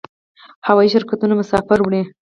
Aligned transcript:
هوایی 0.67 0.93
شرکتونه 0.93 1.33
مسافر 1.41 1.79
وړي 1.81 2.01